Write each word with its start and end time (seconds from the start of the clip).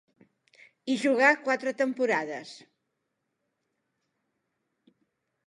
Hi 0.85 0.95
jugà 1.03 1.27
quatre 1.47 1.73
temporades. 1.81 2.55